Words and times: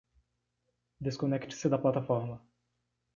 Desconecte-se 0.99 1.69
da 1.69 1.77
plataforma 1.77 2.41